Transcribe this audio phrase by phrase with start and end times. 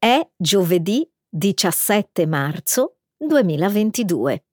[0.00, 4.44] È giovedì 17 marzo 2022.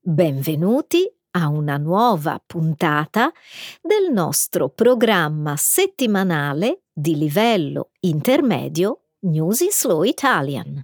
[0.00, 3.30] Benvenuti a una nuova puntata
[3.82, 10.82] del nostro programma settimanale di livello intermedio News in Slow Italian.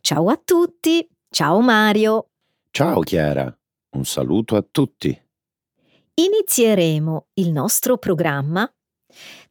[0.00, 2.30] Ciao a tutti, ciao Mario.
[2.70, 3.54] Ciao Chiara,
[3.96, 5.08] un saluto a tutti.
[6.14, 8.73] Inizieremo il nostro programma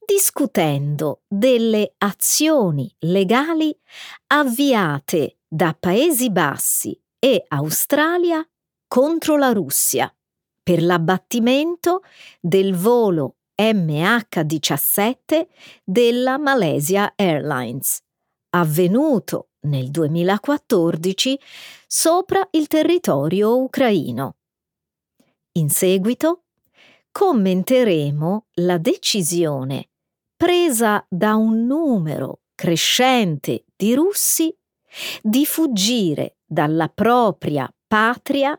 [0.06, 3.76] discutendo delle azioni legali
[4.28, 8.46] avviate da Paesi Bassi e Australia
[8.88, 10.14] contro la Russia
[10.62, 12.02] per l'abbattimento
[12.40, 15.48] del volo MH17
[15.84, 18.02] della Malaysia Airlines,
[18.50, 21.40] avvenuto nel 2014
[21.88, 24.38] sopra il territorio ucraino.
[25.54, 26.46] In seguito
[27.12, 29.90] commenteremo la decisione
[30.44, 34.54] presa da un numero crescente di russi
[35.22, 38.52] di fuggire dalla propria patria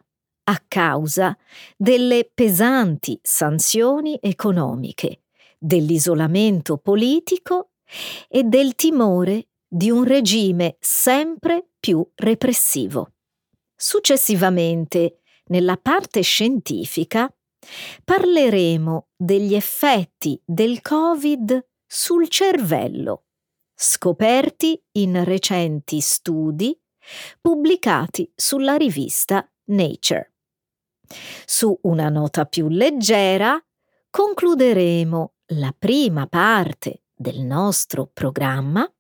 [0.45, 1.37] a causa
[1.77, 5.25] delle pesanti sanzioni economiche,
[5.59, 7.73] dell'isolamento politico
[8.29, 13.13] e del timore di un regime sempre più repressivo.
[13.77, 17.31] Successivamente, nella parte scientifica,
[18.03, 23.27] parleremo degli effetti del Covid sul cervello,
[23.73, 26.77] scoperti in recenti studi
[27.41, 30.33] pubblicati sulla rivista Nature.
[31.47, 33.65] Su una nota più leggera
[34.11, 38.93] concluderemo la prima parte del nostro programma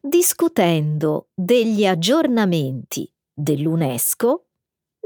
[0.00, 4.48] discutendo degli aggiornamenti dell'UNESCO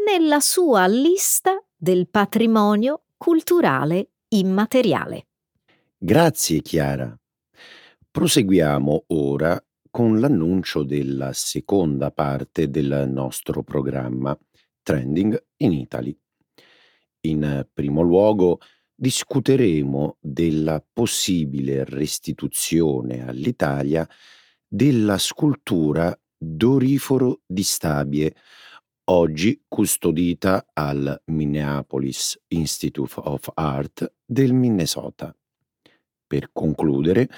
[0.07, 5.27] nella sua lista del patrimonio culturale immateriale.
[6.05, 7.16] Grazie Chiara.
[8.10, 14.37] Proseguiamo ora con l'annuncio della seconda parte del nostro programma
[14.82, 16.19] Trending in Italy.
[17.21, 18.59] In primo luogo
[18.93, 24.04] discuteremo della possibile restituzione all'Italia
[24.66, 28.34] della scultura Doriforo di Stabie,
[29.04, 35.32] oggi custodita al Minneapolis Institute of Art del Minnesota.
[36.32, 37.28] Per concludere,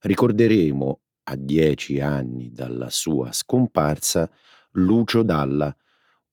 [0.00, 4.30] ricorderemo a dieci anni dalla sua scomparsa
[4.72, 5.74] Lucio Dalla,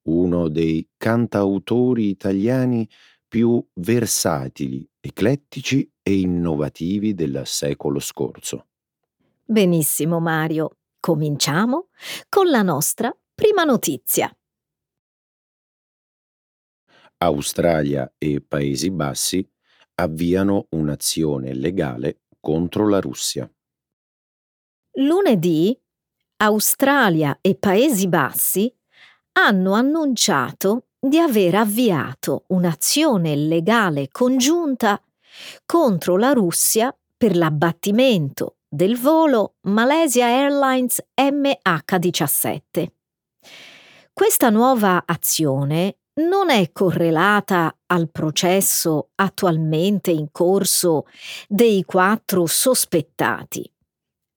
[0.07, 2.85] uno dei cantautori italiani
[3.25, 8.67] più versatili, eclettici e innovativi del secolo scorso.
[9.45, 11.87] Benissimo Mario, cominciamo
[12.27, 14.29] con la nostra prima notizia.
[17.19, 19.49] Australia e Paesi Bassi
[20.01, 23.49] avviano un'azione legale contro la Russia.
[24.93, 25.77] Lunedì
[26.37, 28.73] Australia e Paesi Bassi
[29.33, 35.01] hanno annunciato di aver avviato un'azione legale congiunta
[35.65, 42.87] contro la Russia per l'abbattimento del volo Malaysia Airlines MH17.
[44.13, 51.05] Questa nuova azione non è correlata al processo attualmente in corso
[51.47, 53.71] dei quattro sospettati.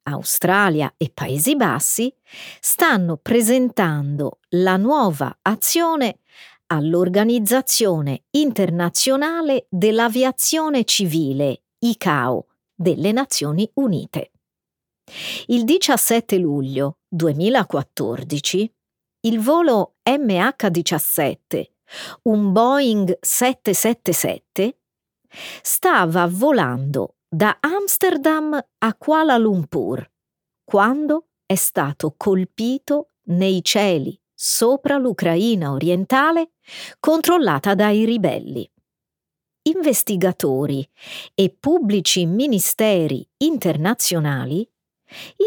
[0.04, 2.12] Australia e Paesi Bassi
[2.60, 6.18] stanno presentando la nuova azione
[6.66, 14.30] all'Organizzazione internazionale dell'aviazione civile, ICAO, delle Nazioni Unite.
[15.46, 18.72] Il 17 luglio 2014
[19.24, 21.71] il volo MH17
[22.22, 24.78] un Boeing 777,
[25.62, 30.10] stava volando da Amsterdam a Kuala Lumpur
[30.64, 36.52] quando è stato colpito nei cieli sopra l'Ucraina orientale
[36.98, 38.68] controllata dai ribelli.
[39.64, 40.88] Investigatori
[41.34, 44.68] e pubblici ministeri internazionali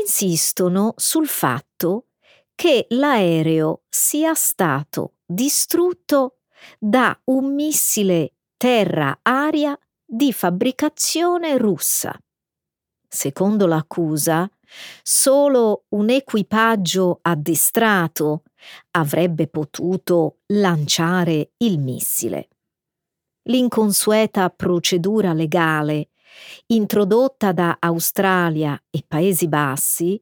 [0.01, 2.07] insistono sul fatto
[2.55, 6.34] che l'aereo sia stato distrutto
[6.79, 12.17] da un missile terra-aria di fabbricazione russa.
[13.07, 14.49] Secondo l'accusa,
[15.01, 18.43] solo un equipaggio addestrato
[18.91, 22.49] avrebbe potuto lanciare il missile.
[23.43, 26.09] L'inconsueta procedura legale
[26.67, 30.21] introdotta da Australia e Paesi Bassi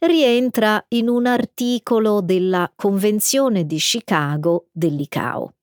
[0.00, 5.54] rientra in un articolo della Convenzione di Chicago dell'ICAO.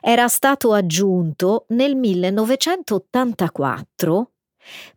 [0.00, 4.30] Era stato aggiunto nel 1984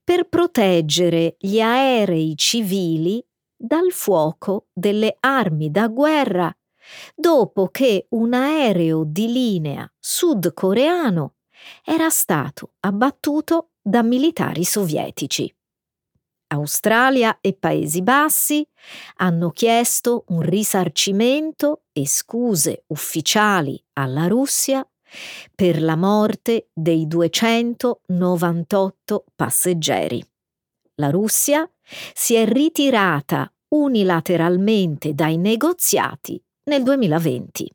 [0.03, 3.23] per proteggere gli aerei civili
[3.55, 6.55] dal fuoco delle armi da guerra
[7.15, 11.35] dopo che un aereo di linea sudcoreano
[11.83, 15.51] era stato abbattuto da militari sovietici.
[16.49, 18.65] Australia e Paesi Bassi
[19.15, 24.87] hanno chiesto un risarcimento e scuse ufficiali alla Russia
[25.55, 30.23] per la morte dei 298 passeggeri.
[30.95, 31.67] La Russia
[32.13, 37.73] si è ritirata unilateralmente dai negoziati nel 2020.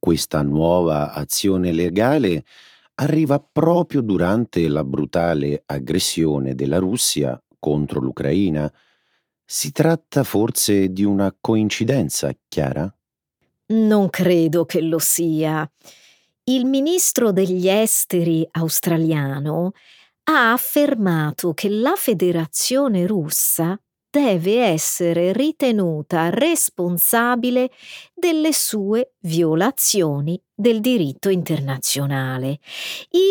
[0.00, 2.44] Questa nuova azione legale
[2.96, 8.68] arriva proprio durante la brutale aggressione della Russia contro l'Ucraina.
[9.44, 12.92] Si tratta forse di una coincidenza, Chiara?
[13.72, 15.68] Non credo che lo sia.
[16.44, 19.72] Il ministro degli esteri australiano
[20.24, 23.80] ha affermato che la Federazione russa
[24.10, 27.70] deve essere ritenuta responsabile
[28.14, 32.58] delle sue violazioni del diritto internazionale,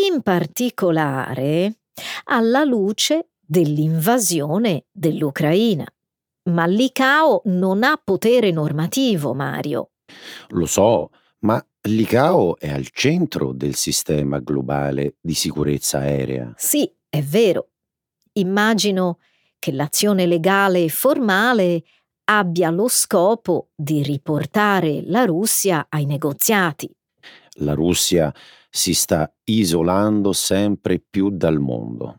[0.10, 1.82] in particolare
[2.26, 5.86] alla luce dell'invasione dell'Ucraina.
[6.46, 9.91] Ma l'ICAO non ha potere normativo, Mario.
[10.50, 16.54] Lo so, ma l'ICAO è al centro del sistema globale di sicurezza aerea.
[16.58, 17.70] Sì, è vero.
[18.34, 19.20] Immagino
[19.60, 21.84] che l'azione legale e formale
[22.26, 26.90] abbia lo scopo di riportare la Russia ai negoziati.
[27.56, 28.34] La Russia
[28.70, 32.18] si sta isolando sempre più dal mondo.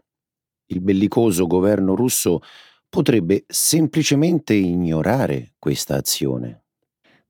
[0.66, 2.40] Il bellicoso governo russo
[2.88, 6.61] potrebbe semplicemente ignorare questa azione.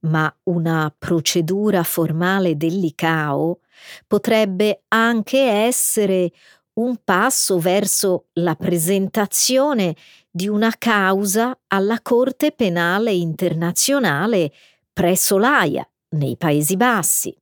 [0.03, 3.59] Ma una procedura formale dell'ICAO
[4.07, 6.31] potrebbe anche essere
[6.75, 9.97] un passo verso la presentazione
[10.31, 14.53] di una causa alla Corte Penale Internazionale
[14.93, 17.37] presso l'AIA, nei Paesi Bassi.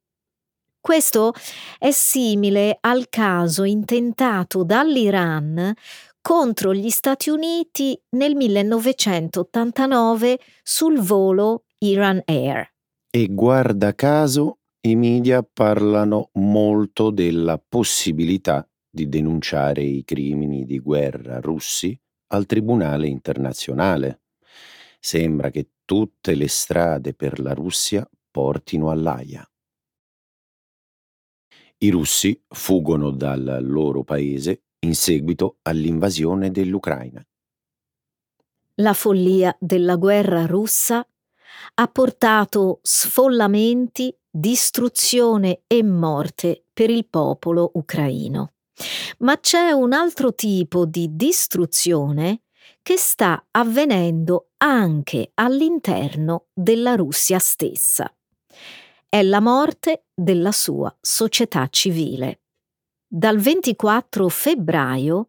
[0.80, 1.34] Questo
[1.78, 5.74] è simile al caso intentato dall'Iran
[6.22, 12.74] contro gli Stati Uniti nel 1989 sul volo Iran Air.
[13.10, 21.40] E guarda caso, i media parlano molto della possibilità di denunciare i crimini di guerra
[21.40, 21.98] russi
[22.32, 24.24] al Tribunale internazionale.
[25.00, 29.42] Sembra che tutte le strade per la Russia portino all'Aia.
[31.78, 37.26] I russi fuggono dal loro paese in seguito all'invasione dell'Ucraina.
[38.74, 41.06] La follia della guerra russa
[41.74, 48.52] ha portato sfollamenti, distruzione e morte per il popolo ucraino.
[49.18, 52.42] Ma c'è un altro tipo di distruzione
[52.82, 58.12] che sta avvenendo anche all'interno della Russia stessa.
[59.08, 62.42] È la morte della sua società civile.
[63.06, 65.28] Dal 24 febbraio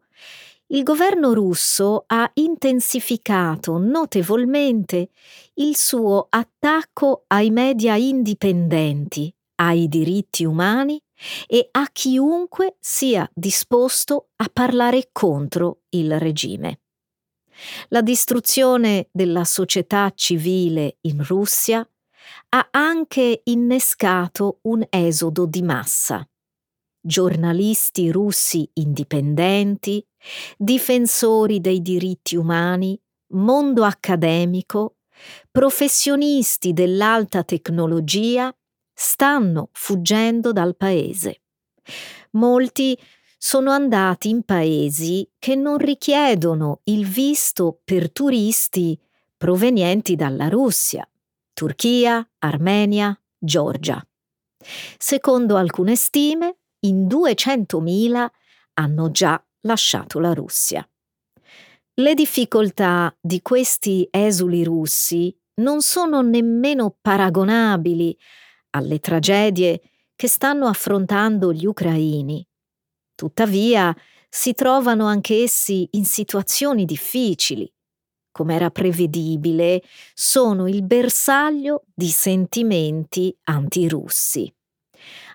[0.72, 5.10] il governo russo ha intensificato notevolmente
[5.54, 10.98] il suo attacco ai media indipendenti, ai diritti umani
[11.46, 16.80] e a chiunque sia disposto a parlare contro il regime.
[17.88, 21.86] La distruzione della società civile in Russia
[22.48, 26.26] ha anche innescato un esodo di massa.
[26.98, 30.04] Giornalisti russi indipendenti,
[30.56, 33.00] difensori dei diritti umani,
[33.34, 34.96] mondo accademico,
[35.50, 38.54] professionisti dell'alta tecnologia
[38.92, 41.42] stanno fuggendo dal paese.
[42.32, 42.98] Molti
[43.36, 48.98] sono andati in paesi che non richiedono il visto per turisti
[49.36, 51.08] provenienti dalla Russia,
[51.52, 54.00] Turchia, Armenia, Georgia.
[54.96, 58.28] Secondo alcune stime, in 200.000
[58.74, 60.86] hanno già lasciato la Russia.
[61.94, 68.16] Le difficoltà di questi esuli russi non sono nemmeno paragonabili
[68.70, 69.80] alle tragedie
[70.16, 72.46] che stanno affrontando gli ucraini.
[73.14, 73.94] Tuttavia,
[74.28, 77.70] si trovano anche essi in situazioni difficili.
[78.30, 79.82] Come era prevedibile,
[80.14, 84.50] sono il bersaglio di sentimenti antirussi.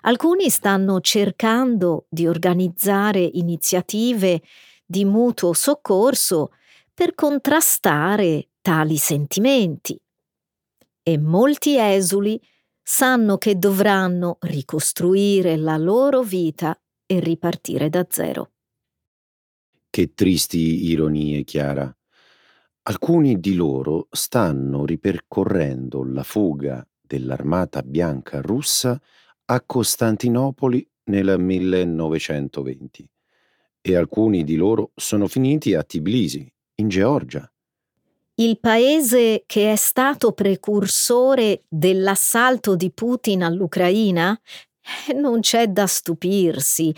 [0.02, 4.42] Alcuni stanno cercando di organizzare iniziative
[4.84, 6.52] di mutuo soccorso
[6.94, 10.00] per contrastare tali sentimenti.
[11.02, 12.40] E molti esuli
[12.82, 18.52] sanno che dovranno ricostruire la loro vita e ripartire da zero.
[19.90, 21.94] Che tristi ironie, Chiara.
[22.82, 29.00] Alcuni di loro stanno ripercorrendo la fuga dell'armata bianca russa
[29.50, 33.08] a Costantinopoli nel 1920
[33.80, 37.50] e alcuni di loro sono finiti a Tbilisi, in Georgia.
[38.34, 44.38] Il paese che è stato precursore dell'assalto di Putin all'Ucraina?
[45.08, 46.94] Eh, non c'è da stupirsi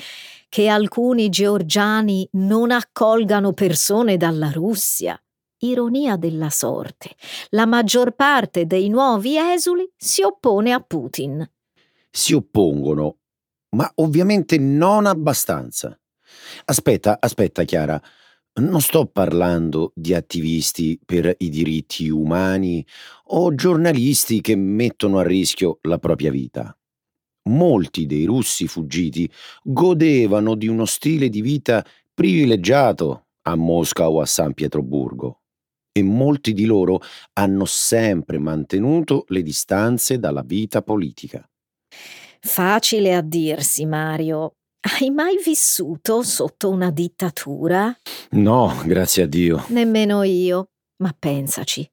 [0.49, 5.19] che alcuni georgiani non accolgano persone dalla Russia.
[5.63, 7.15] Ironia della sorte,
[7.51, 11.49] la maggior parte dei nuovi esuli si oppone a Putin.
[12.11, 13.19] Si oppongono,
[13.77, 15.99] ma ovviamente non abbastanza.
[16.65, 18.01] Aspetta, aspetta Chiara,
[18.61, 22.85] non sto parlando di attivisti per i diritti umani
[23.27, 26.77] o giornalisti che mettono a rischio la propria vita.
[27.49, 29.31] Molti dei russi fuggiti
[29.63, 35.41] godevano di uno stile di vita privilegiato a Mosca o a San Pietroburgo
[35.93, 37.01] e molti di loro
[37.35, 41.50] hanno sempre mantenuto le distanze dalla vita politica.
[42.43, 44.57] Facile a dirsi, Mario.
[44.81, 47.95] Hai mai vissuto sotto una dittatura?
[48.31, 49.65] No, grazie a Dio.
[49.69, 50.71] Nemmeno io.
[51.03, 51.89] Ma pensaci,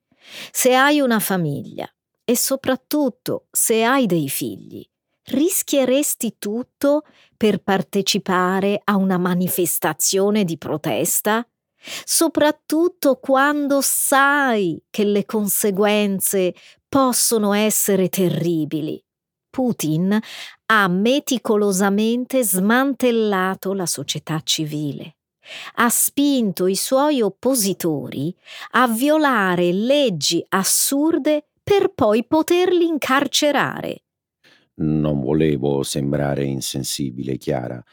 [0.52, 1.88] se hai una famiglia
[2.24, 4.86] e soprattutto se hai dei figli,
[5.26, 7.04] rischieresti tutto
[7.36, 11.46] per partecipare a una manifestazione di protesta?
[12.04, 16.54] Soprattutto quando sai che le conseguenze
[16.88, 19.02] possono essere terribili.
[19.58, 20.16] Putin
[20.68, 25.16] ha meticolosamente smantellato la società civile.
[25.78, 28.32] Ha spinto i suoi oppositori
[28.74, 34.04] a violare leggi assurde per poi poterli incarcerare.
[34.76, 37.84] Non volevo sembrare insensibile, Chiara,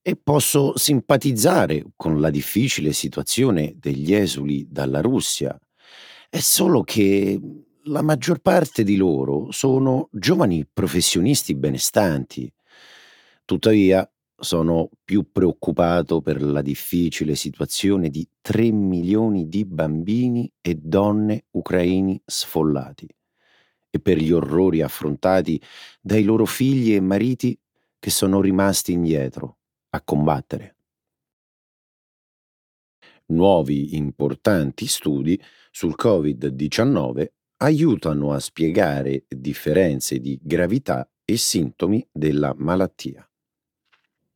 [0.00, 5.54] e posso simpatizzare con la difficile situazione degli esuli dalla Russia.
[6.30, 7.38] È solo che
[7.84, 12.52] la maggior parte di loro sono giovani professionisti benestanti.
[13.44, 21.44] Tuttavia, sono più preoccupato per la difficile situazione di 3 milioni di bambini e donne
[21.52, 23.06] ucraini sfollati
[23.88, 25.60] e per gli orrori affrontati
[26.00, 27.56] dai loro figli e mariti
[28.00, 29.58] che sono rimasti indietro
[29.90, 30.76] a combattere.
[33.26, 37.28] Nuovi importanti studi sul Covid-19
[37.62, 43.26] aiutano a spiegare differenze di gravità e sintomi della malattia.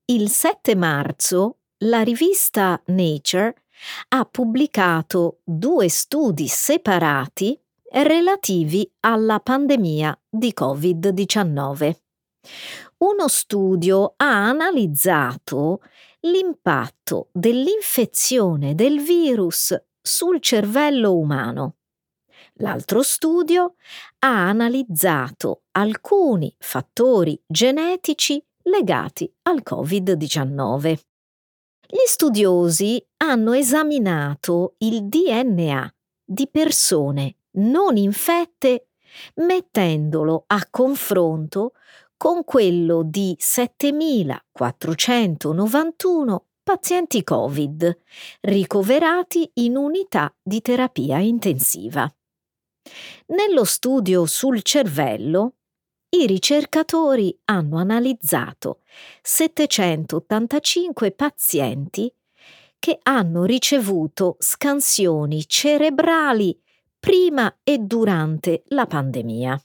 [0.07, 3.55] Il 7 marzo la rivista Nature
[4.09, 11.97] ha pubblicato due studi separati relativi alla pandemia di Covid-19.
[12.99, 15.83] Uno studio ha analizzato
[16.21, 21.77] l'impatto dell'infezione del virus sul cervello umano
[22.61, 23.75] L'altro studio
[24.21, 30.99] ha analizzato alcuni fattori genetici legati al Covid-19.
[31.87, 35.95] Gli studiosi hanno esaminato il DNA
[36.25, 38.89] di persone non infette
[39.35, 41.73] mettendolo a confronto
[42.17, 47.99] con quello di 7.491 pazienti Covid
[48.41, 52.11] ricoverati in unità di terapia intensiva.
[53.27, 55.55] Nello studio sul cervello,
[56.11, 58.81] i ricercatori hanno analizzato
[59.23, 62.13] 785 pazienti
[62.79, 66.59] che hanno ricevuto scansioni cerebrali
[66.99, 69.61] prima e durante la pandemia.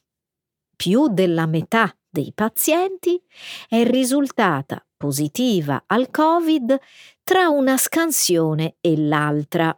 [0.76, 3.22] Più della metà dei pazienti
[3.70, 6.78] è risultata positiva al Covid
[7.24, 9.76] tra una scansione e l'altra.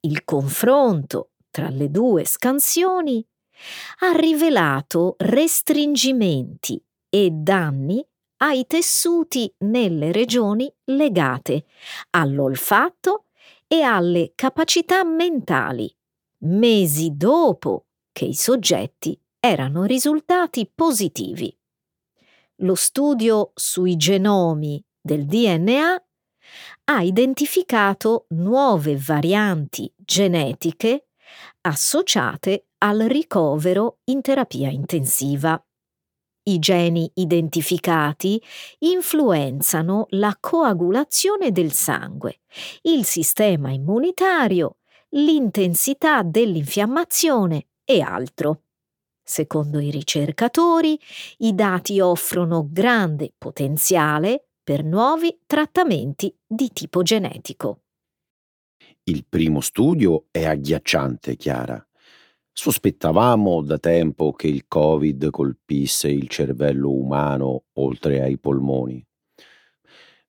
[0.00, 3.26] Il confronto tra le due scansioni
[4.00, 8.06] ha rivelato restringimenti e danni
[8.42, 11.64] ai tessuti nelle regioni legate
[12.10, 13.28] all'olfatto
[13.66, 15.90] e alle capacità mentali,
[16.40, 21.58] mesi dopo che i soggetti erano risultati positivi.
[22.56, 26.04] Lo studio sui genomi del DNA
[26.84, 31.05] ha identificato nuove varianti genetiche
[31.66, 35.60] associate al ricovero in terapia intensiva.
[36.44, 38.40] I geni identificati
[38.80, 42.38] influenzano la coagulazione del sangue,
[42.82, 44.76] il sistema immunitario,
[45.10, 48.62] l'intensità dell'infiammazione e altro.
[49.24, 50.96] Secondo i ricercatori,
[51.38, 57.80] i dati offrono grande potenziale per nuovi trattamenti di tipo genetico.
[59.08, 61.80] Il primo studio è agghiacciante, Chiara.
[62.52, 69.06] Sospettavamo da tempo che il Covid colpisse il cervello umano oltre ai polmoni.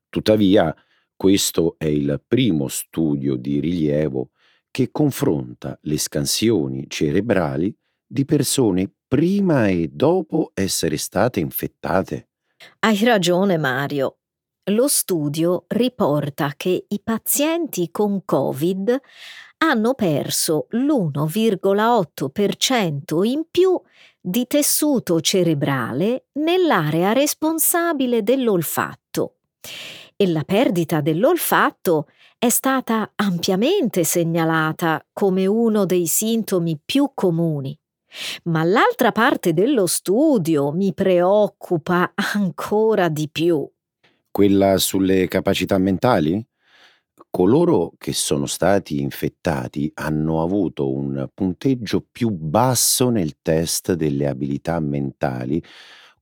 [0.07, 0.75] Tuttavia,
[1.15, 4.29] questo è il primo studio di rilievo
[4.69, 12.29] che confronta le scansioni cerebrali di persone prima e dopo essere state infettate.
[12.81, 14.19] Hai ragione Mario.
[14.69, 19.00] Lo studio riporta che i pazienti con Covid
[19.59, 23.79] hanno perso l'1,8% in più
[24.19, 29.36] di tessuto cerebrale nell'area responsabile dell'olfatto
[30.17, 37.74] e la perdita dell'olfatto è stata ampiamente segnalata come uno dei sintomi più comuni.
[38.43, 43.65] Ma l'altra parte dello studio mi preoccupa ancora di più.
[44.38, 46.48] Quella sulle capacità mentali?
[47.27, 54.79] Coloro che sono stati infettati hanno avuto un punteggio più basso nel test delle abilità
[54.79, 55.60] mentali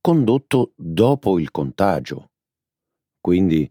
[0.00, 2.30] condotto dopo il contagio.
[3.20, 3.70] Quindi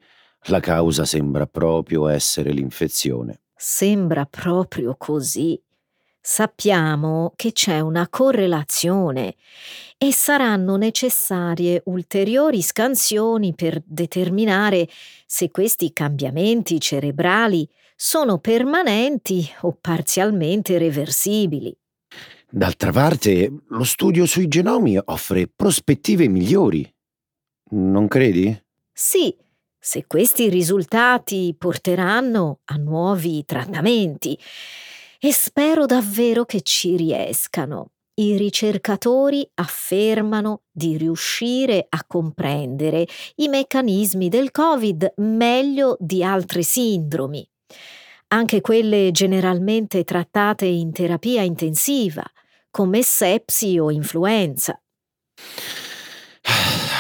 [0.49, 3.41] la causa sembra proprio essere l'infezione.
[3.55, 5.59] Sembra proprio così.
[6.27, 9.35] Sappiamo che c'è una correlazione
[9.95, 14.89] e saranno necessarie ulteriori scansioni per determinare
[15.27, 21.71] se questi cambiamenti cerebrali sono permanenti o parzialmente reversibili.
[22.49, 26.91] D'altra parte, lo studio sui genomi offre prospettive migliori.
[27.69, 28.63] Non credi?
[28.91, 29.31] Sì,
[29.77, 34.35] se questi risultati porteranno a nuovi trattamenti
[35.25, 37.93] e spero davvero che ci riescano.
[38.21, 47.43] I ricercatori affermano di riuscire a comprendere i meccanismi del Covid meglio di altre sindromi,
[48.27, 52.23] anche quelle generalmente trattate in terapia intensiva,
[52.69, 54.79] come sepsi o influenza.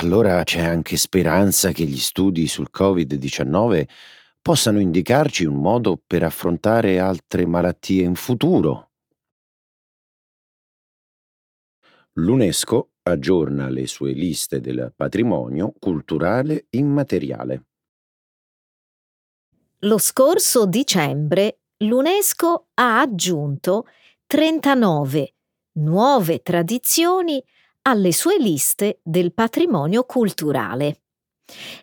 [0.01, 3.85] Allora c'è anche speranza che gli studi sul Covid-19
[4.45, 8.91] possano indicarci un modo per affrontare altre malattie in futuro.
[12.13, 17.65] L'UNESCO aggiorna le sue liste del patrimonio culturale immateriale.
[19.79, 23.87] Lo scorso dicembre l'UNESCO ha aggiunto
[24.27, 25.33] 39
[25.79, 27.43] nuove tradizioni
[27.81, 31.04] alle sue liste del patrimonio culturale.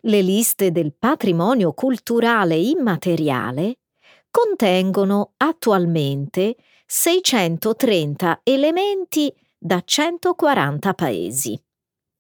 [0.03, 3.79] Le liste del patrimonio culturale immateriale
[4.31, 6.57] contengono attualmente
[6.87, 11.63] 630 elementi da 140 paesi.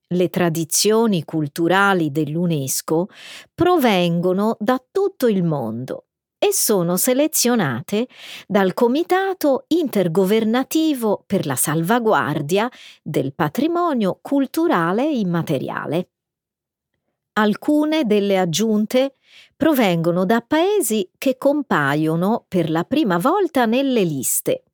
[0.09, 3.09] Le tradizioni culturali dell'UNESCO
[3.55, 6.05] provengono da tutto il mondo
[6.39, 8.09] e sono selezionate
[8.47, 12.69] dal Comitato intergovernativo per la salvaguardia
[13.03, 16.12] del patrimonio culturale immateriale.
[17.35, 19.15] Alcune delle aggiunte
[19.57, 24.65] provengono da paesi che compaiono per la prima volta nelle liste.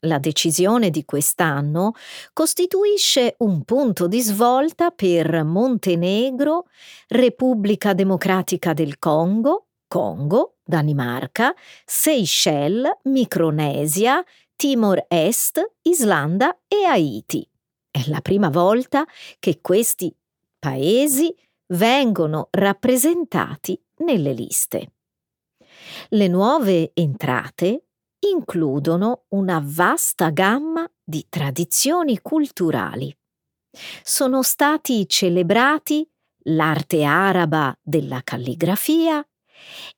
[0.00, 1.92] La decisione di quest'anno
[2.32, 6.66] costituisce un punto di svolta per Montenegro,
[7.08, 11.54] Repubblica Democratica del Congo, Congo, Danimarca,
[11.84, 14.24] Seychelles, Micronesia,
[14.56, 17.48] Timor Est, Islanda e Haiti.
[17.90, 19.04] È la prima volta
[19.38, 20.12] che questi
[20.58, 21.34] paesi
[21.68, 24.92] vengono rappresentati nelle liste.
[26.10, 27.84] Le nuove entrate
[28.20, 33.14] includono una vasta gamma di tradizioni culturali.
[34.02, 36.08] Sono stati celebrati
[36.44, 39.24] l'arte araba della calligrafia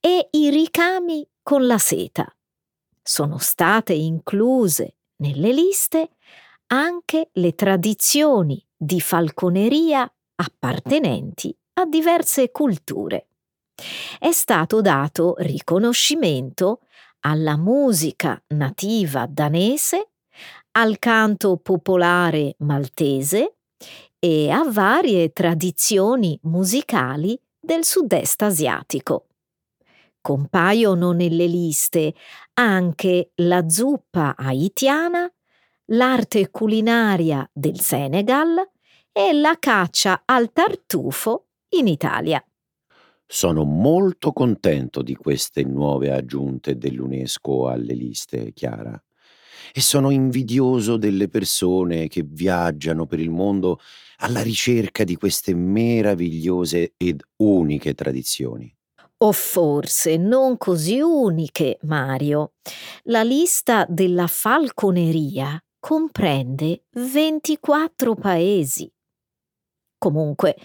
[0.01, 2.27] e i ricami con la seta.
[3.03, 6.11] Sono state incluse nelle liste
[6.67, 13.27] anche le tradizioni di falconeria appartenenti a diverse culture.
[14.19, 16.81] È stato dato riconoscimento
[17.21, 20.11] alla musica nativa danese,
[20.73, 23.57] al canto popolare maltese
[24.19, 29.27] e a varie tradizioni musicali del sud-est asiatico.
[30.21, 32.15] Compaiono nelle liste
[32.55, 35.31] anche la zuppa haitiana,
[35.87, 38.69] l'arte culinaria del Senegal
[39.13, 42.45] e la caccia al tartufo in Italia.
[43.27, 49.01] Sono molto contento di queste nuove aggiunte dell'UNESCO alle liste, Chiara.
[49.73, 53.79] E sono invidioso delle persone che viaggiano per il mondo
[54.17, 58.75] alla ricerca di queste meravigliose ed uniche tradizioni.
[59.19, 62.55] O forse non così uniche, Mario.
[63.05, 68.91] La lista della falconeria comprende 24 paesi.
[69.99, 70.57] Comunque,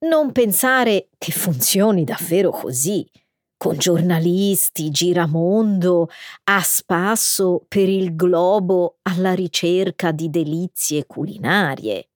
[0.00, 3.08] non pensare che funzioni davvero così,
[3.56, 6.08] con giornalisti, giramondo,
[6.44, 12.08] a spasso per il globo alla ricerca di delizie culinarie.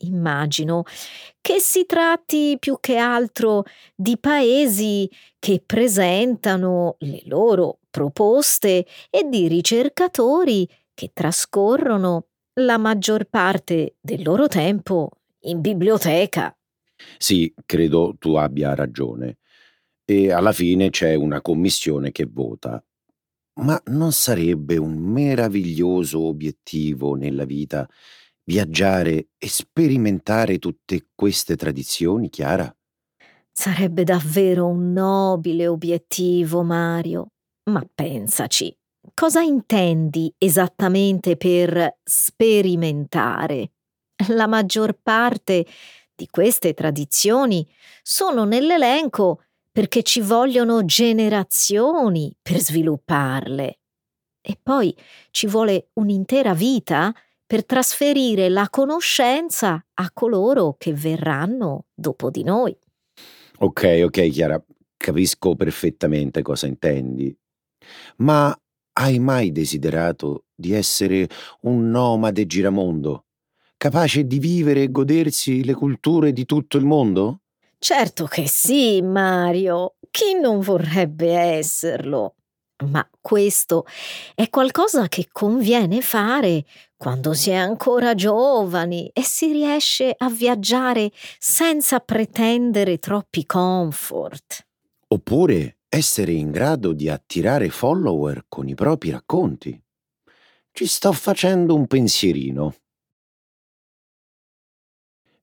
[0.00, 0.84] Immagino
[1.40, 9.48] che si tratti più che altro di paesi che presentano le loro proposte e di
[9.48, 12.26] ricercatori che trascorrono
[12.60, 15.10] la maggior parte del loro tempo
[15.46, 16.54] in biblioteca.
[17.18, 19.38] Sì, credo tu abbia ragione.
[20.04, 22.82] E alla fine c'è una commissione che vota.
[23.60, 27.88] Ma non sarebbe un meraviglioso obiettivo nella vita
[28.44, 32.74] viaggiare e sperimentare tutte queste tradizioni, Chiara?
[33.50, 37.28] Sarebbe davvero un nobile obiettivo, Mario.
[37.70, 38.74] Ma pensaci,
[39.14, 43.72] cosa intendi esattamente per sperimentare?
[44.28, 45.66] La maggior parte
[46.16, 47.66] di queste tradizioni
[48.02, 53.78] sono nell'elenco perché ci vogliono generazioni per svilupparle.
[54.40, 54.96] E poi
[55.30, 62.76] ci vuole un'intera vita per trasferire la conoscenza a coloro che verranno dopo di noi.
[63.58, 64.62] Ok, ok, Chiara,
[64.96, 67.36] capisco perfettamente cosa intendi.
[68.18, 68.58] Ma
[68.94, 71.28] hai mai desiderato di essere
[71.62, 73.25] un nomade giramondo,
[73.76, 77.40] capace di vivere e godersi le culture di tutto il mondo?
[77.78, 79.96] Certo che sì, Mario.
[80.10, 82.34] Chi non vorrebbe esserlo?
[82.84, 83.86] Ma questo
[84.34, 86.64] è qualcosa che conviene fare
[86.96, 94.66] quando si è ancora giovani e si riesce a viaggiare senza pretendere troppi comfort.
[95.08, 99.80] Oppure essere in grado di attirare follower con i propri racconti.
[100.72, 102.74] Ci sto facendo un pensierino.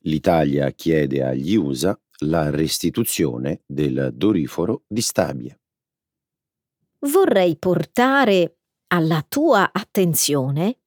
[0.04, 5.58] L'Italia chiede agli USA la restituzione del doriforo di Stabie
[7.04, 10.78] vorrei portare alla tua attenzione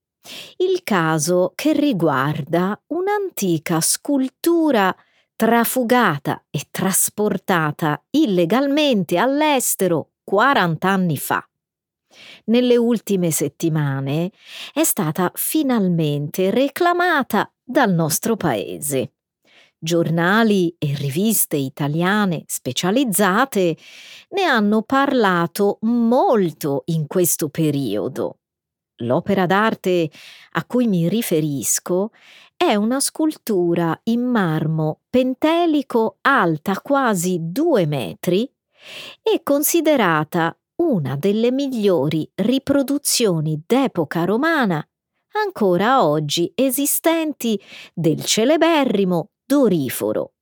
[0.58, 4.94] il caso che riguarda un'antica scultura
[5.34, 11.46] trafugata e trasportata illegalmente all'estero 40 anni fa.
[12.46, 14.30] Nelle ultime settimane
[14.72, 19.12] è stata finalmente reclamata dal nostro paese
[19.78, 23.76] giornali e riviste italiane specializzate
[24.30, 28.38] ne hanno parlato molto in questo periodo.
[29.00, 30.10] L'opera d'arte
[30.52, 32.10] a cui mi riferisco
[32.56, 38.50] è una scultura in marmo pentelico alta quasi due metri
[39.22, 44.86] e considerata una delle migliori riproduzioni d'epoca romana
[45.42, 47.60] ancora oggi esistenti
[47.94, 50.32] del celeberrimo doriforo.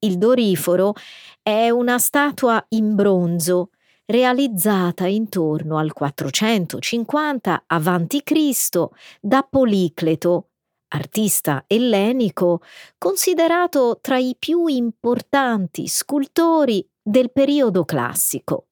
[0.00, 0.94] Il doriforo
[1.40, 3.70] è una statua in bronzo
[4.06, 8.88] realizzata intorno al 450 a.C.
[9.20, 10.48] da Policleto,
[10.88, 12.62] artista ellenico
[12.98, 18.66] considerato tra i più importanti scultori del periodo classico.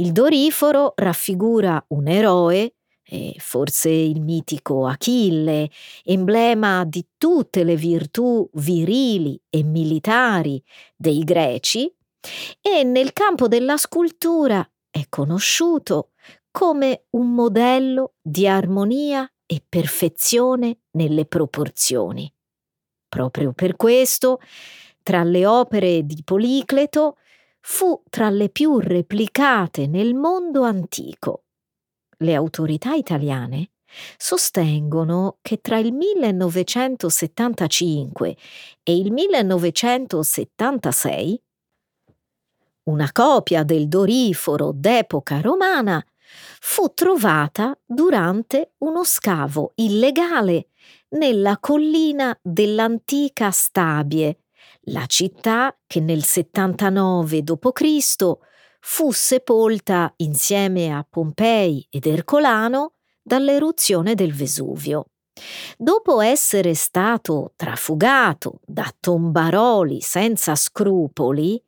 [0.00, 5.68] Il doriforo raffigura un eroe e forse il mitico Achille,
[6.04, 10.62] emblema di tutte le virtù virili e militari
[10.94, 11.92] dei greci,
[12.60, 16.10] e nel campo della scultura è conosciuto
[16.52, 22.32] come un modello di armonia e perfezione nelle proporzioni.
[23.08, 24.38] Proprio per questo,
[25.02, 27.16] tra le opere di Policleto,
[27.70, 31.42] fu tra le più replicate nel mondo antico.
[32.16, 33.72] Le autorità italiane
[34.16, 38.36] sostengono che tra il 1975
[38.82, 41.42] e il 1976
[42.84, 46.02] una copia del doriforo d'epoca romana
[46.60, 50.68] fu trovata durante uno scavo illegale
[51.10, 54.44] nella collina dell'antica Stabie,
[54.90, 58.38] la città che nel 79 d.C
[58.80, 65.10] fu sepolta insieme a Pompei ed Ercolano dall'eruzione del Vesuvio.
[65.76, 71.62] Dopo essere stato trafugato da tombaroli senza scrupoli,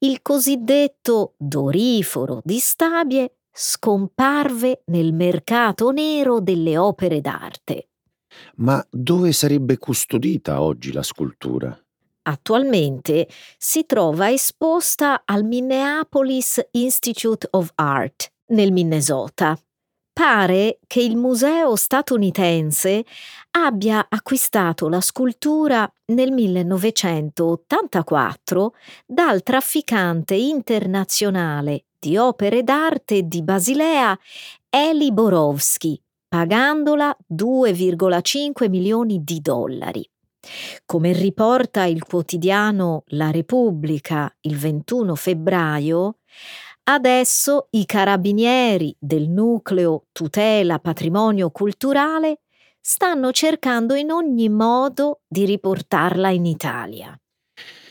[0.00, 7.88] il cosiddetto doriforo di Stabie scomparve nel mercato nero delle opere d'arte.
[8.56, 11.76] Ma dove sarebbe custodita oggi la scultura?
[12.28, 19.58] Attualmente si trova esposta al Minneapolis Institute of Art nel Minnesota.
[20.12, 23.02] Pare che il museo statunitense
[23.52, 28.74] abbia acquistato la scultura nel 1984
[29.06, 34.14] dal trafficante internazionale di opere d'arte di Basilea
[34.68, 40.06] Eli Borowski, pagandola 2,5 milioni di dollari.
[40.84, 46.18] Come riporta il quotidiano La Repubblica il 21 febbraio,
[46.84, 52.40] adesso i carabinieri del nucleo tutela patrimonio culturale
[52.80, 57.18] stanno cercando in ogni modo di riportarla in Italia.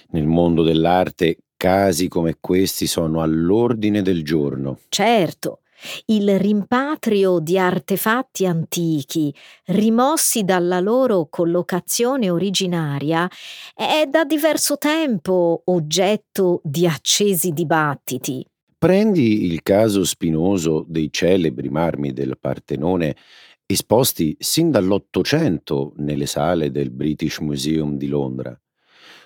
[0.10, 4.80] Nel mondo dell'arte casi come questi sono all'ordine del giorno.
[4.90, 5.62] Certo,
[6.08, 9.34] il rimpatrio di artefatti antichi
[9.66, 13.30] rimossi dalla loro collocazione originaria
[13.74, 18.46] è da diverso tempo oggetto di accesi dibattiti.
[18.78, 23.16] Prendi il caso spinoso dei celebri marmi del Partenone
[23.66, 28.58] esposti sin dall'Ottocento nelle sale del British Museum di Londra.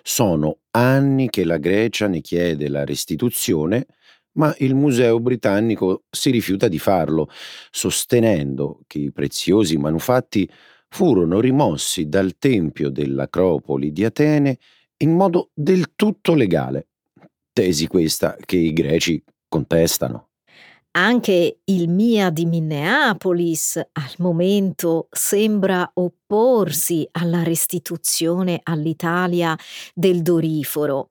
[0.01, 3.85] Sono anni che la Grecia ne chiede la restituzione
[4.33, 7.29] ma il Museo britannico si rifiuta di farlo,
[7.69, 10.49] sostenendo che i preziosi manufatti
[10.89, 14.57] furono rimossi dal tempio dell'Acropoli di Atene
[14.97, 16.87] in modo del tutto legale.
[17.51, 20.27] Tesi questa che i greci contestano.
[20.93, 29.57] Anche il Mia di Minneapolis al momento sembra opporsi alla restituzione all'Italia
[29.93, 31.10] del doriforo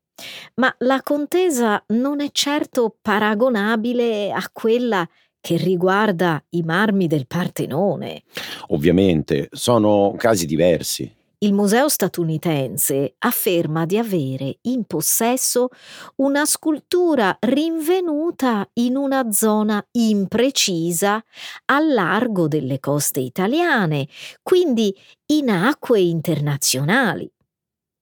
[0.54, 5.08] ma la contesa non è certo paragonabile a quella
[5.40, 8.22] che riguarda i marmi del Partenone.
[8.68, 11.18] Ovviamente, sono casi diversi.
[11.42, 15.68] Il museo statunitense afferma di avere in possesso
[16.16, 21.24] una scultura rinvenuta in una zona imprecisa
[21.64, 24.06] al largo delle coste italiane,
[24.42, 24.94] quindi
[25.28, 27.32] in acque internazionali.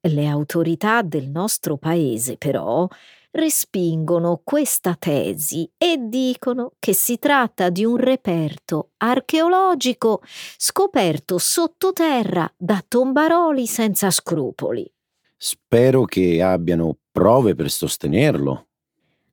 [0.01, 2.87] Le autorità del nostro paese, però,
[3.33, 10.23] respingono questa tesi e dicono che si tratta di un reperto archeologico
[10.57, 14.91] scoperto sottoterra da tombaroli senza scrupoli.
[15.37, 18.67] Spero che abbiano prove per sostenerlo.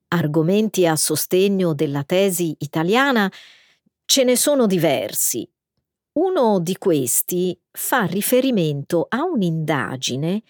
[0.08, 3.30] Argomenti a sostegno della tesi italiana
[4.04, 5.48] ce ne sono diversi
[6.16, 10.42] uno di questi fa riferimento a un'indagine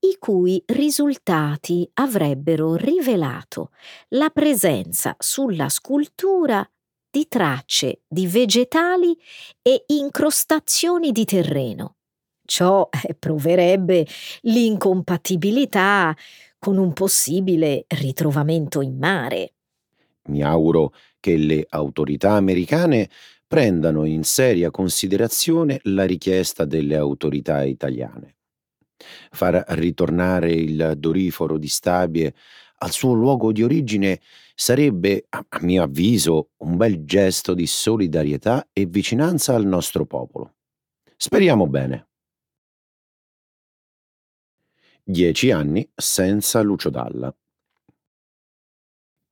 [0.00, 3.70] i cui risultati avrebbero rivelato
[4.08, 6.66] la presenza sulla scultura
[7.10, 9.16] di tracce di vegetali
[9.60, 11.96] e incrostazioni di terreno.
[12.44, 14.06] Ciò eh, proverebbe
[14.42, 16.16] l'incompatibilità
[16.58, 19.52] con un possibile ritrovamento in mare.
[20.28, 23.08] Mi auguro che le autorità americane
[23.50, 28.36] prendano in seria considerazione la richiesta delle autorità italiane.
[29.32, 32.32] Far ritornare il doriforo di Stabie
[32.76, 34.20] al suo luogo di origine
[34.54, 40.54] sarebbe, a mio avviso, un bel gesto di solidarietà e vicinanza al nostro popolo.
[41.16, 42.08] Speriamo bene.
[45.02, 47.34] Dieci anni senza Lucio Dalla.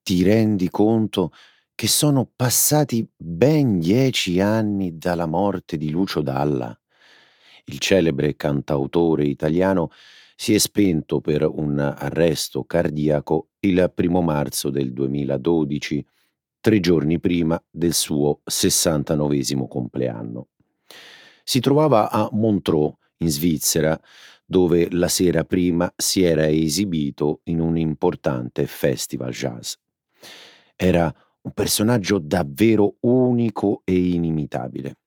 [0.02, 1.30] Ti rendi conto
[1.78, 6.76] che sono passati ben dieci anni dalla morte di Lucio Dalla.
[7.66, 9.92] Il celebre cantautore italiano
[10.34, 16.04] si è spento per un arresto cardiaco il primo marzo del 2012,
[16.58, 20.48] tre giorni prima del suo 69 compleanno.
[21.44, 23.96] Si trovava a Montreux, in Svizzera,
[24.44, 29.74] dove la sera prima si era esibito in un importante festival jazz.
[30.74, 31.14] Era
[31.48, 34.98] un personaggio davvero unico e inimitabile.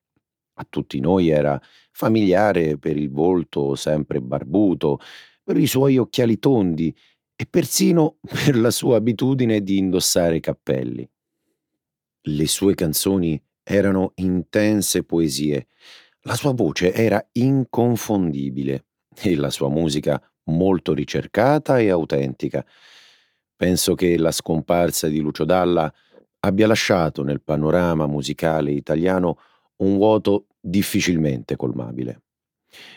[0.55, 4.99] A tutti noi era familiare per il volto sempre barbuto,
[5.43, 6.93] per i suoi occhiali tondi
[7.35, 11.07] e persino per la sua abitudine di indossare cappelli.
[12.23, 15.67] Le sue canzoni erano intense poesie,
[16.21, 22.65] la sua voce era inconfondibile e la sua musica molto ricercata e autentica.
[23.55, 25.91] Penso che la scomparsa di Lucio Dalla
[26.41, 29.37] abbia lasciato nel panorama musicale italiano
[29.77, 32.21] un vuoto difficilmente colmabile.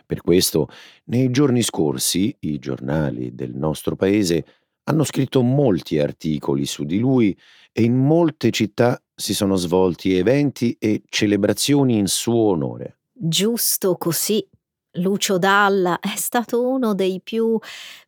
[0.07, 0.69] Per questo,
[1.05, 4.45] nei giorni scorsi, i giornali del nostro paese
[4.85, 7.37] hanno scritto molti articoli su di lui
[7.73, 12.99] e in molte città si sono svolti eventi e celebrazioni in suo onore.
[13.13, 14.47] Giusto così.
[14.95, 17.59] Lucio Dalla è stato uno dei più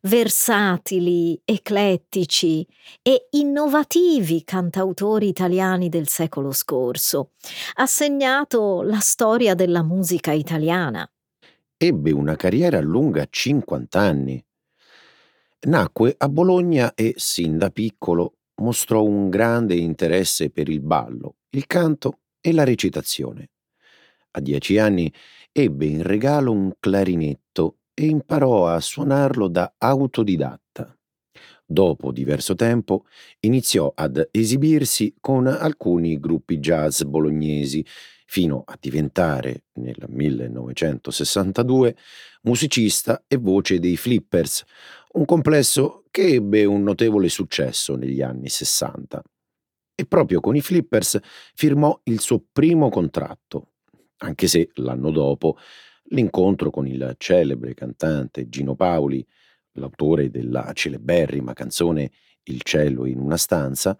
[0.01, 2.65] versatili, eclettici
[3.01, 7.31] e innovativi cantautori italiani del secolo scorso.
[7.75, 11.09] Ha segnato la storia della musica italiana.
[11.75, 14.43] Ebbe una carriera lunga 50 anni.
[15.67, 21.67] Nacque a Bologna e, sin da piccolo, mostrò un grande interesse per il ballo, il
[21.67, 23.49] canto e la recitazione.
[24.31, 25.11] A dieci anni
[25.51, 30.95] ebbe in regalo un clarinetto e imparò a suonarlo da autodidatta.
[31.65, 33.05] Dopo diverso tempo
[33.41, 37.85] iniziò ad esibirsi con alcuni gruppi jazz bolognesi,
[38.25, 41.95] fino a diventare nel 1962
[42.43, 44.63] musicista e voce dei Flippers,
[45.13, 49.23] un complesso che ebbe un notevole successo negli anni 60.
[49.95, 51.19] E proprio con i Flippers
[51.55, 53.71] firmò il suo primo contratto,
[54.17, 55.57] anche se l'anno dopo
[56.09, 59.25] l'incontro con il celebre cantante Gino Paoli,
[59.73, 62.11] l'autore della celeberrima canzone
[62.43, 63.97] Il cielo in una stanza,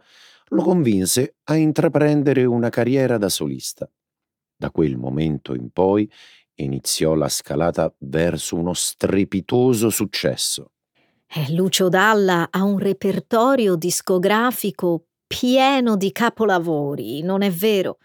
[0.50, 3.90] lo convinse a intraprendere una carriera da solista.
[4.56, 6.10] Da quel momento in poi
[6.56, 10.72] iniziò la scalata verso uno strepitoso successo.
[11.28, 17.98] Eh, Lucio Dalla ha un repertorio discografico pieno di capolavori, non è vero?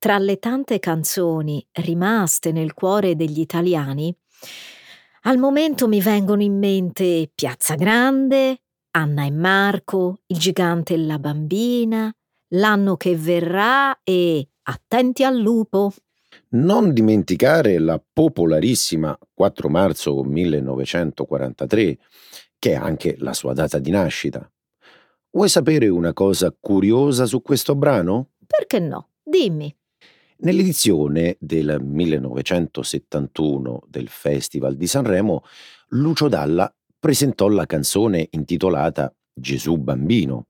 [0.00, 4.10] Tra le tante canzoni rimaste nel cuore degli italiani,
[5.24, 11.18] al momento mi vengono in mente Piazza Grande, Anna e Marco, Il gigante e la
[11.18, 12.10] bambina,
[12.54, 15.92] L'anno che verrà e Attenti al lupo.
[16.52, 21.98] Non dimenticare la popolarissima 4 marzo 1943,
[22.58, 24.50] che è anche la sua data di nascita.
[25.32, 28.30] Vuoi sapere una cosa curiosa su questo brano?
[28.46, 29.08] Perché no?
[29.22, 29.76] Dimmi.
[30.42, 35.42] Nell'edizione del 1971 del Festival di Sanremo,
[35.88, 40.46] Lucio Dalla presentò la canzone intitolata Gesù bambino,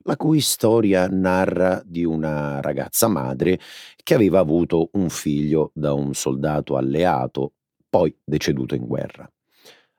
[0.00, 3.58] la cui storia narra di una ragazza madre
[4.02, 7.54] che aveva avuto un figlio da un soldato alleato,
[7.88, 9.26] poi deceduto in guerra.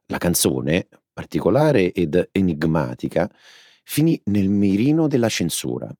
[0.05, 3.27] La canzone, particolare ed enigmatica,
[3.83, 5.91] finì nel mirino della censura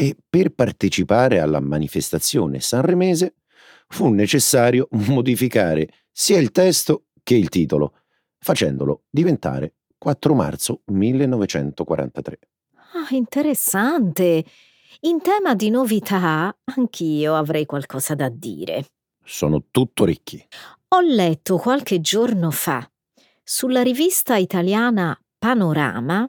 [0.00, 3.34] e per partecipare alla manifestazione sanremese
[3.86, 7.92] fu necessario modificare sia il testo che il titolo,
[8.38, 12.38] facendolo diventare 4 marzo 1943.
[12.94, 14.42] Ah, interessante.
[15.00, 18.86] In tema di novità, anch'io avrei qualcosa da dire.
[19.22, 20.42] Sono tutto ricchi.
[20.88, 22.90] Ho letto qualche giorno fa
[23.44, 26.26] sulla rivista italiana Panorama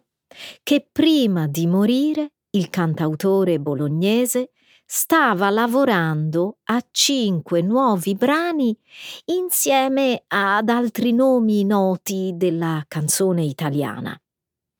[0.61, 4.51] che prima di morire il cantautore bolognese
[4.85, 8.77] stava lavorando a cinque nuovi brani
[9.25, 14.19] insieme ad altri nomi noti della canzone italiana.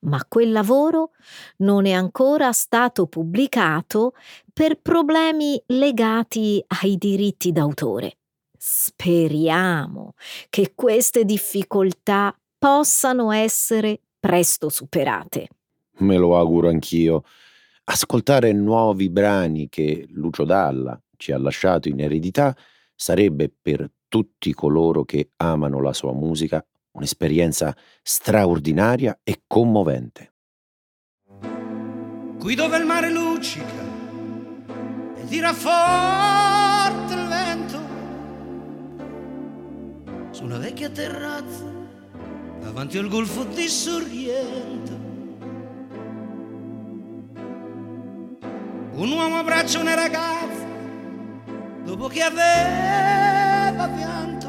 [0.00, 1.12] Ma quel lavoro
[1.58, 4.12] non è ancora stato pubblicato
[4.52, 8.18] per problemi legati ai diritti d'autore.
[8.58, 10.12] Speriamo
[10.50, 15.48] che queste difficoltà possano essere presto superate.
[15.98, 17.24] Me lo auguro anch'io.
[17.84, 22.56] Ascoltare nuovi brani che Lucio Dalla ci ha lasciato in eredità
[22.94, 30.32] sarebbe per tutti coloro che amano la sua musica un'esperienza straordinaria e commovente.
[32.38, 33.82] Qui dove il mare luccica
[35.16, 37.80] e tira forte il vento,
[40.32, 41.70] su una vecchia terrazza
[42.60, 45.01] davanti al golfo di Sorrento
[48.94, 50.66] Un uomo abbraccia una ragazza
[51.84, 54.48] dopo che aveva pianto.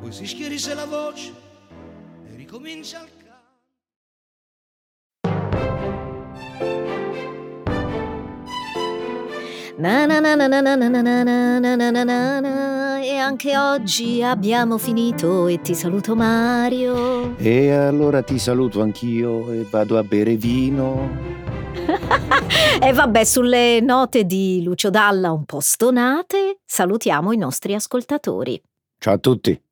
[0.00, 1.32] Poi si schiarisce la voce
[2.30, 3.16] e ricomincia il
[9.78, 13.58] Na na na na na na na na na na na na na E anche
[13.58, 17.36] oggi abbiamo finito e ti saluto Mario.
[17.36, 21.45] E allora ti saluto anch'io e vado a bere vino.
[22.80, 28.60] e vabbè, sulle note di Lucio Dalla un po' stonate, salutiamo i nostri ascoltatori.
[28.98, 29.65] Ciao a tutti.